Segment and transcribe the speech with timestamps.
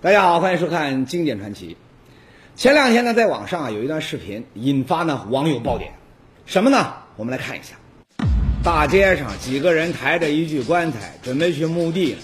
[0.00, 1.70] 大家好，欢迎收看《经典传奇》。
[2.54, 5.90] 前两天呢，在网上啊有一段视频引发呢网友爆点，
[6.46, 6.94] 什么呢？
[7.16, 7.74] 我们来看一下。
[8.62, 12.14] 大街上几个人抬着一具棺材，准备去墓地。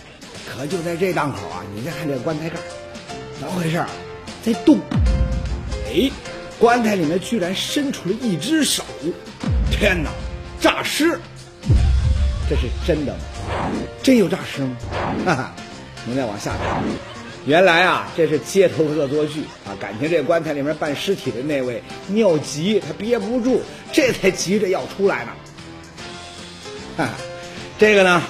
[0.48, 2.58] 可就在这档口啊，你再看这棺材盖，
[3.40, 3.84] 怎么回事？
[4.40, 4.78] 在动！
[5.88, 6.08] 哎，
[6.60, 8.84] 棺材里面居然伸出了一只手！
[9.72, 10.10] 天哪，
[10.60, 11.18] 诈尸！
[12.48, 13.18] 这是真的吗？
[14.00, 14.76] 真有诈尸吗？
[15.26, 15.52] 哈哈，
[16.04, 17.13] 我们再往下看。
[17.46, 19.76] 原来啊，这是街头恶作剧啊！
[19.78, 23.60] 感情这棺材里面扮尸体的那位尿急，他憋不住，
[23.92, 25.30] 这才急着要出来呢。
[26.96, 27.08] 哈，
[27.78, 28.22] 这个呢，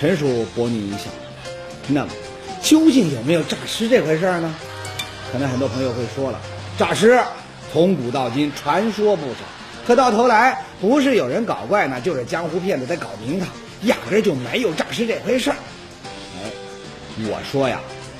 [0.00, 1.00] 纯属博你一笑。
[1.88, 2.08] 那么，
[2.62, 4.54] 究竟有没有诈尸这回事呢？
[5.30, 6.40] 可能很多朋友会说了，
[6.78, 7.20] 诈尸
[7.70, 9.36] 从古到今传说不少，
[9.86, 13.46] 可到头来不是有人搞怪呢，就是江湖骗子在搞名堂，
[13.82, 15.56] 压根就没有诈尸这回事儿。
[16.38, 16.50] 哎，
[17.30, 17.78] 我说呀。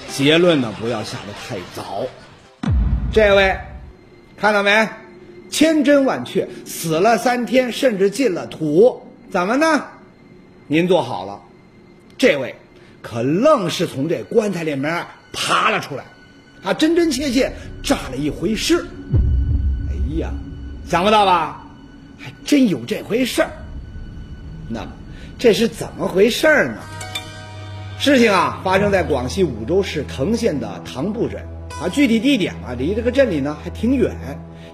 [0.08, 2.04] 结论呢，不要下得太早。
[3.12, 3.54] 这位，
[4.36, 4.88] 看到没？
[5.50, 9.84] 千真万确，死了三天，甚至进了土，怎么呢？
[10.68, 11.40] 您坐好了，
[12.18, 12.54] 这位
[13.02, 16.04] 可愣是从这棺材里面爬了出来，
[16.62, 18.78] 啊，真真切切诈了一回尸。
[18.82, 20.30] 哎呀，
[20.86, 21.64] 想不到吧？
[22.18, 23.50] 还真有这回事儿。
[24.68, 24.88] 那么，
[25.38, 26.74] 这是怎么回事儿呢？
[27.98, 31.40] 事情啊，发生在广西梧州市藤县的藤埠镇
[31.80, 34.14] 啊，具体地点啊，离这个镇里呢还挺远，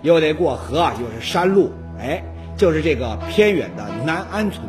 [0.02, 2.20] 又得过河，又是山路，哎，
[2.56, 4.66] 就是这个偏远的南安村。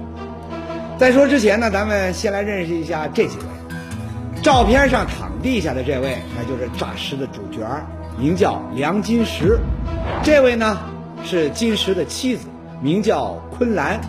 [1.00, 3.46] 在说之前呢，咱们先来认识一下这几位。
[4.44, 7.60] 照片上躺地下的这位，那就是诈尸的主角，
[8.20, 9.58] 名叫梁金石。
[10.22, 10.78] 这位呢，
[11.24, 12.48] 是金石的妻子，
[12.84, 14.00] 名叫昆兰。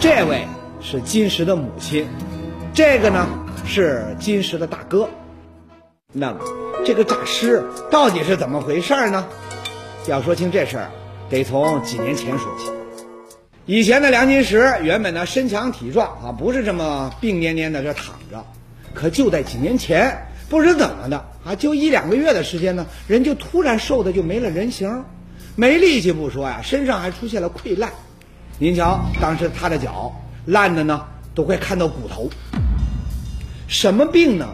[0.00, 0.44] 这位
[0.80, 2.04] 是金石的母亲。
[2.74, 3.28] 这个呢？
[3.72, 5.08] 是金石的大哥，
[6.12, 6.38] 那么
[6.84, 9.24] 这个诈尸到底是怎么回事呢？
[10.08, 10.90] 要说清这事儿，
[11.28, 12.64] 得从几年前说起。
[13.66, 18.44] 以前的梁金石原本呢身强体壮啊，不是这么病蔫蔫的这躺着。
[18.92, 25.04] 可就在几年前，不知怎么的啊，就一两个月的时间呢，人就突然瘦的就没了人形，
[25.54, 27.92] 没力气不说呀，身上还出现了溃烂。
[28.58, 30.10] 您瞧，当时他的脚
[30.44, 31.06] 烂的呢，
[31.36, 32.28] 都快看到骨头。
[33.70, 34.48] 什么病呢？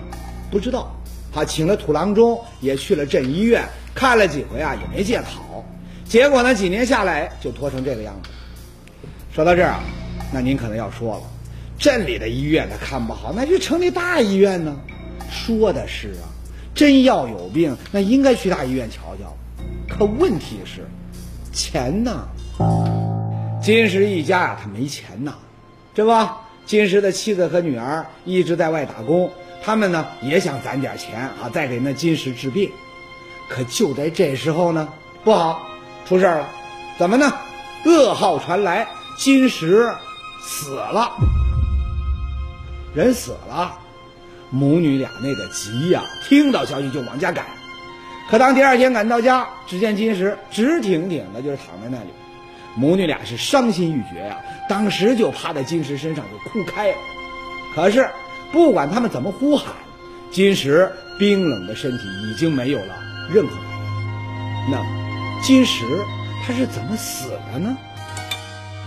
[0.50, 0.94] 不知道，
[1.32, 5.65] 他请了土郎中，也去了镇医院看了几回啊，也没见好。
[6.04, 8.28] 结果呢，几年下来就拖成这个样子。
[9.32, 9.82] 说到这儿啊，
[10.34, 11.22] 那您可能要说了，
[11.78, 14.77] 镇里的医院他看不好，那就城里大医院呢。
[15.31, 16.28] 说的是啊，
[16.75, 19.34] 真要有病，那应该去大医院瞧瞧。
[19.88, 20.87] 可问题是，
[21.54, 22.28] 钱呢？
[23.62, 25.34] 金石一家呀，他没钱呐，
[25.94, 26.10] 对不？
[26.66, 29.31] 金石的妻子和女儿一直在外打工，
[29.62, 32.71] 他们呢也想攒点钱啊，再给那金石治病。
[33.49, 34.88] 可就在这时候呢，
[35.22, 35.65] 不好，
[36.09, 36.49] 出事了。
[36.99, 37.32] 怎么呢？
[37.84, 39.88] 噩耗传来，金石
[40.43, 41.12] 死了。
[42.97, 43.78] 人死了，
[44.50, 47.47] 母女俩那个急呀，听到消息就往家赶。
[48.28, 52.09] 可当第二天赶到家，只见金石直挺挺的，就是躺在那里。
[52.76, 54.38] 母女俩是伤心欲绝呀，
[54.69, 56.98] 当时就趴在金石身上就哭开了。
[57.75, 58.06] 可是
[58.53, 59.75] 不管他们怎么呼喊，
[60.31, 62.94] 金石冰冷的身体已经没有了
[63.32, 64.70] 任何反应。
[64.70, 65.84] 那金石
[66.47, 67.75] 他是怎么死的呢？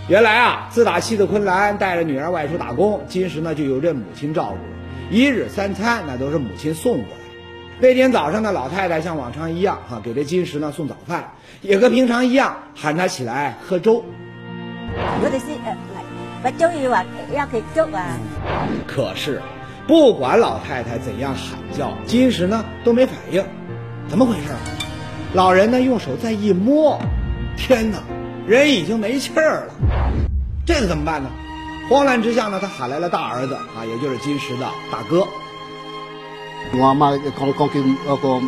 [0.07, 7.28] 原来啊，自打妻子昆兰带着女儿外出打工，金石呢就由这母亲照顾，一日三餐那都是母亲送过来。
[7.81, 11.31] 那天早上呢，老太太像往常一样哈，给这金石呢送早饭，
[11.62, 14.03] 也和平常一样喊他起来喝粥。
[15.23, 15.50] 我得先……
[16.44, 18.17] 我终于碗要给粥啊。
[18.85, 19.41] 可是，
[19.88, 23.41] 不管老太太怎样喊叫，金石呢都没反应，
[24.09, 24.51] 怎么回事？
[25.34, 26.99] 老人呢用手再一摸，
[27.55, 27.99] 天哪，
[28.46, 29.73] 人已经没气儿了，
[30.66, 31.29] 这可怎么办呢？
[31.90, 35.26] 慌乱之下呢，他喊来了大儿子啊，也就是金石的大哥。
[36.71, 38.41] 我阿妈讲讲叫阿个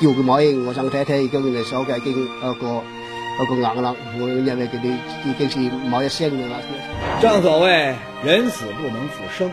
[0.00, 2.68] 叫佮冇应，我想睇睇叫人哋收个经阿个
[3.38, 5.58] 阿个硬啦，我认为佢哋已经是
[5.88, 6.58] 冇嘢事啦。
[7.20, 9.50] 正所谓人死不能复生，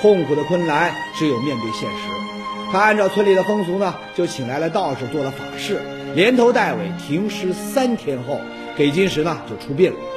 [0.00, 2.08] 痛苦的困难只有面对现实。
[2.70, 5.80] 他按照村里的风俗呢，就请来了道士做了法事，
[6.14, 8.38] 连头带尾停尸三天后，
[8.76, 9.96] 给金石呢就出殡了。